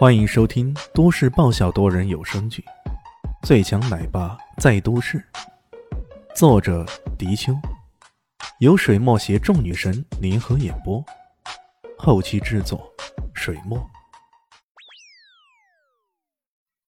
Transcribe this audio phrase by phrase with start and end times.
[0.00, 2.64] 欢迎收听都市爆笑多人有声剧
[3.46, 5.18] 《最强奶爸在都市》，
[6.34, 6.86] 作者：
[7.18, 7.54] 迪秋，
[8.60, 11.04] 由水墨携众女神联合演播，
[11.98, 12.90] 后期制作：
[13.34, 13.78] 水墨。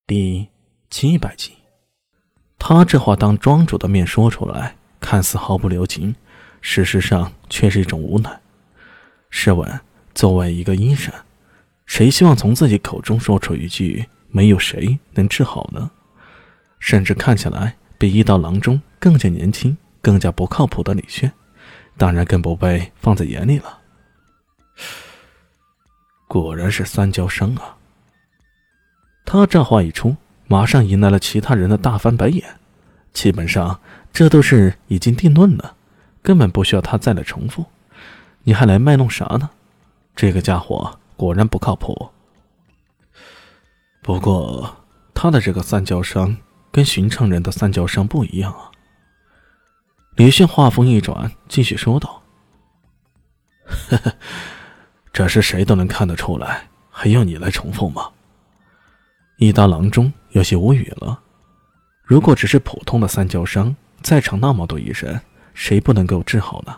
[0.06, 0.48] 第
[0.88, 1.52] 七百集，
[2.58, 6.16] 他这话当庄主的面说出来，看似毫不留情，
[6.62, 8.40] 事实上却是一种无奈。
[9.28, 9.80] 试问，
[10.14, 11.12] 作为一个医生，
[11.92, 15.90] 谁希望从自己口中说出一句“没有谁能治好呢”？
[16.80, 21.30] 甚至看起来比一刀郎中更加年轻、更加不靠谱的李炫，
[21.98, 23.78] 当然更不被放在眼里了。
[26.26, 27.76] 果然是三焦生啊！
[29.26, 32.42] 他这话一出，马上迎来了其他人的大翻白眼。
[33.12, 33.78] 基本上，
[34.14, 35.76] 这都是已经定论了，
[36.22, 37.66] 根本不需要他再来重复。
[38.44, 39.50] 你还来卖弄啥呢？
[40.16, 42.10] 这个家伙果然不靠谱。
[44.02, 44.74] 不过
[45.14, 46.36] 他的这个三焦伤
[46.72, 48.72] 跟寻常人的三焦伤不一样啊。
[50.16, 52.20] 李迅话锋一转，继续说道
[53.88, 54.12] ：“呵呵，
[55.12, 58.10] 这是谁都能看得出来，还要你来重复吗？”
[59.38, 61.22] 一刀郎中有些无语了。
[62.02, 65.20] 如果只是普通的三焦伤，在场那么多医生，
[65.54, 66.76] 谁不能够治好呢？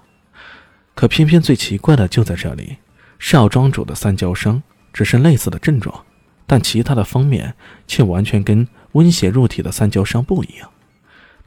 [0.95, 2.77] 可偏偏最奇怪的就在这里，
[3.19, 4.63] 少庄主的三焦伤
[4.93, 6.05] 只是类似的症状，
[6.47, 7.55] 但其他的方面
[7.87, 10.71] 却完全跟温血入体的三焦伤不一样。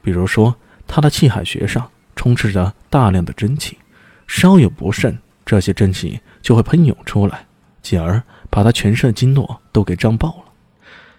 [0.02, 3.78] 比如说，他的气海穴上充斥着大量的真气，
[4.26, 7.46] 稍有不慎，这些真气就会喷涌出来，
[7.82, 10.52] 进而把他全身的经络都给胀爆了。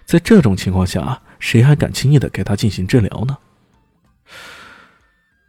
[0.06, 3.38] 在这种情况下，谁还敢轻易的给他进行治疗呢？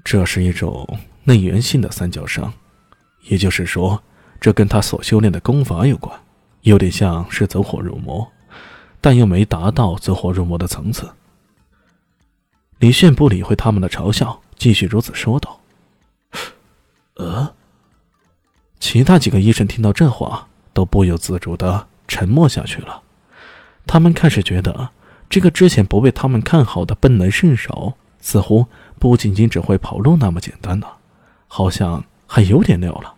[0.05, 2.53] 这是一种内源性的三焦伤。
[3.25, 4.03] 也就是说，
[4.41, 6.19] 这跟他所修炼的功法有关，
[6.63, 8.27] 有点像是走火入魔，
[9.01, 11.11] 但又没达到走火入魔的层次。
[12.79, 15.61] 李炫不理会他们的嘲笑，继续如此说道
[17.17, 17.53] ：“呃。”
[18.81, 23.03] 其他几个医生听到这话，都不由自主的沉默下去了。
[23.87, 24.89] 他们开始觉得，
[25.29, 28.67] 这个之前不被他们看好的笨能圣手，似乎
[28.99, 30.97] 不仅仅只会跑路那么简单了，
[31.47, 32.03] 好像……
[32.33, 33.13] 还有点料了。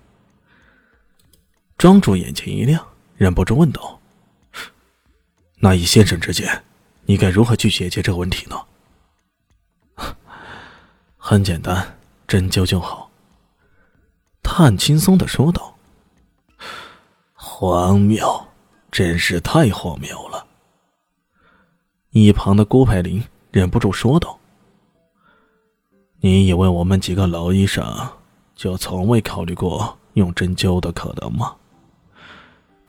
[1.83, 2.81] 庄主眼前一亮，
[3.17, 3.99] 忍不住问道
[5.59, 6.63] ：“那以先生之见，
[7.07, 8.57] 你该如何去解决这个问题呢？”
[11.19, 11.99] 很简单，
[12.29, 13.11] 针灸就好。
[14.45, 15.75] 他很轻松的说道
[17.35, 18.47] ：“荒谬，
[18.93, 20.47] 真是太荒谬了。”
[22.11, 24.39] 一旁的郭培林忍不住说道
[26.23, 27.85] ：“你以为我们几个老医生？”
[28.55, 31.57] 就从未考虑过用针灸的可能吗？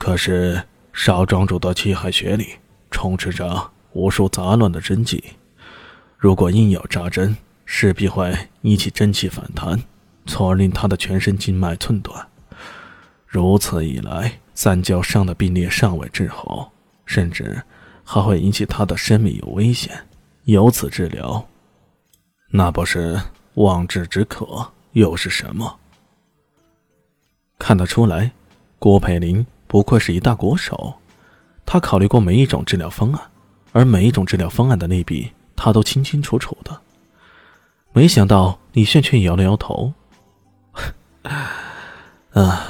[0.03, 2.58] 可是少庄主的气海穴里
[2.91, 5.24] 充斥着无数杂乱的针剂，
[6.18, 9.81] 如果硬要扎针，势必会引起真气反弹，
[10.25, 12.28] 从而令他的全身经脉寸断。
[13.25, 16.74] 如此一来，三焦伤的病例尚未治好，
[17.06, 17.64] 甚至
[18.03, 19.97] 还会引起他的生命有危险。
[20.44, 21.47] 由此治疗，
[22.52, 23.18] 那不是
[23.53, 24.70] 望之止渴？
[24.91, 25.80] 又是什么？
[27.58, 28.31] 看得出来，
[28.78, 30.94] 郭培林不愧是一大国手。
[31.66, 33.19] 他考虑过每一种治疗方案，
[33.72, 36.79] 而每一种治疗方案的利弊，他都清清楚楚的。
[37.91, 39.91] 没想到李炫却摇了摇头
[42.34, 42.67] ：“啊，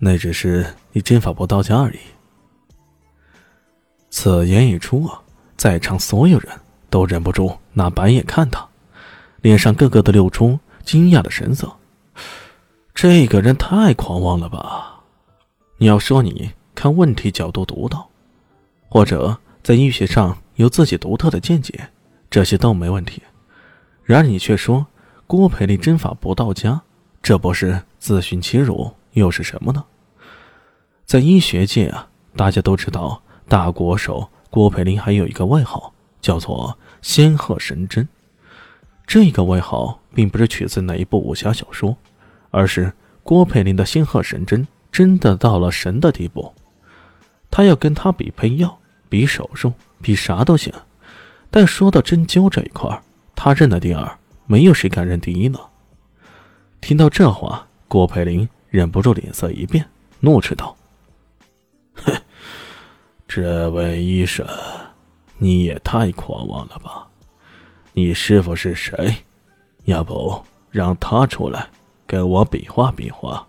[0.00, 1.98] 那只是你针法不到家而已。”
[4.10, 5.20] 此言一出啊，
[5.56, 6.50] 在场所有人
[6.88, 8.66] 都忍不住拿白眼看他，
[9.40, 10.58] 脸上个个都露出。
[10.82, 11.72] 惊讶的神色，
[12.92, 14.89] 这个人太狂妄了吧？
[15.82, 18.06] 你要说你看问题角度独到，
[18.90, 21.88] 或者在医学上有自己独特的见解，
[22.28, 23.22] 这些都没问题。
[24.04, 24.86] 然而你却说
[25.26, 26.82] 郭培林针法不到家，
[27.22, 29.82] 这不是自寻其辱又是什么呢？
[31.06, 38.06] 在医学界啊，大家都知道大国手郭培林还有一个外号，叫做“仙鹤神针”。
[39.08, 41.96] 这个外号并不是取自哪一部武侠小说，
[42.50, 42.92] 而是
[43.22, 46.52] 郭培林的仙鹤神针真的到了神的地步。
[47.50, 48.78] 他要跟他比配药、
[49.08, 50.72] 比手术、比啥都行，
[51.50, 53.00] 但说到针灸这一块，
[53.34, 55.58] 他认的第二，没有谁敢认第一呢。
[56.80, 59.84] 听到这话，郭培林忍不住脸色一变，
[60.20, 60.76] 怒斥道
[61.94, 62.14] ：“哼，
[63.26, 64.46] 这位医生，
[65.38, 67.08] 你也太狂妄了吧！”
[67.92, 69.14] 你师傅是谁？
[69.86, 70.40] 要不
[70.70, 71.68] 让他出来
[72.06, 73.44] 跟我比划比划？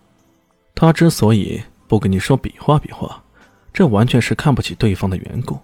[0.82, 3.22] 他之所以不跟你说比划比划，
[3.72, 5.56] 这完全是看不起对方的缘故。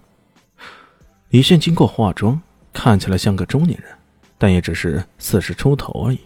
[1.27, 3.91] 李炫经过化妆，看起来像个中年人，
[4.37, 6.21] 但也只是四十出头而已，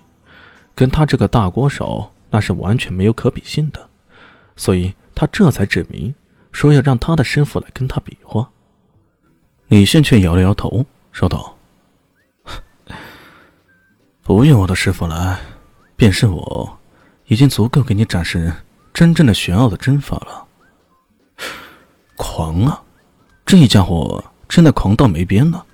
[0.75, 3.89] 跟他这个大锅手那是完全没有可比性的，
[4.55, 6.13] 所以他这才指明
[6.51, 8.47] 说要让他的师傅来跟他比划。
[9.69, 11.57] 李炫却摇了摇头，说道
[14.21, 15.39] ：“不用我的师傅来，
[15.95, 16.77] 便是我，
[17.25, 18.53] 已经足够给你展示
[18.93, 20.45] 真正的玄奥的针法了。”
[22.15, 22.81] 狂啊！
[23.45, 25.65] 这家伙真的狂到没边了。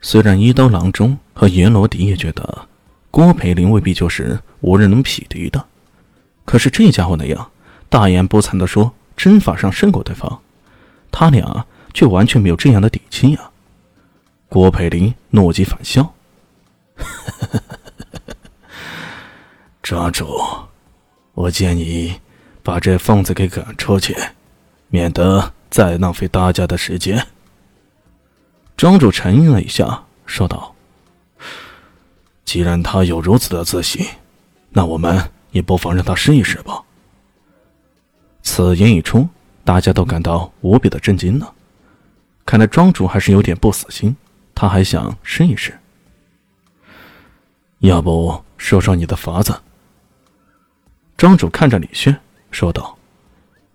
[0.00, 2.68] 虽然一刀郎中和阎罗迪也觉得
[3.10, 5.64] 郭培林未必就是无人能匹敌的，
[6.44, 7.50] 可是这家伙那样
[7.88, 10.40] 大言不惭的说针法上胜过对方，
[11.10, 13.50] 他俩却完全没有这样的底气啊！
[14.48, 16.14] 郭培林怒极反笑
[19.82, 20.26] ：“抓 住，
[21.34, 22.20] 我建议
[22.62, 24.16] 把这疯子给赶出去。”
[24.92, 27.24] 免得再浪费大家的时间。
[28.76, 30.74] 庄主沉吟了一下，说道
[32.44, 34.04] ：“既然他有如此的自信，
[34.70, 36.82] 那我们也不妨让他试一试吧。”
[38.42, 39.28] 此言一出，
[39.64, 41.54] 大家都感到无比的震惊了。
[42.44, 44.16] 看来庄主还是有点不死心，
[44.56, 45.78] 他还想试一试。
[47.78, 49.56] 要不说说你的法子？
[51.20, 52.18] 庄主看着李炫
[52.50, 52.96] 说道：“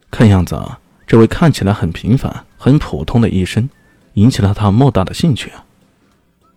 [0.10, 3.70] 看样子啊。”这位看起来很平凡、很普通的医生，
[4.14, 5.64] 引起了他莫大的兴趣啊！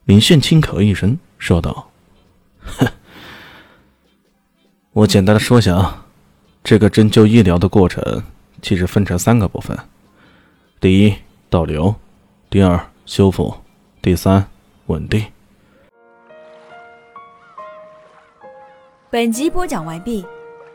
[0.07, 1.91] 林炫轻咳一声，说道：“，
[4.93, 6.07] 我简单的说下啊，
[6.65, 8.23] 这个针灸医疗的过程
[8.63, 9.79] 其实分成三个部分：
[10.81, 11.15] 第一，
[11.51, 11.95] 导流；
[12.49, 13.53] 第二，修复；
[14.01, 14.49] 第三，
[14.87, 15.23] 稳定。”
[19.11, 20.25] 本集播讲完毕，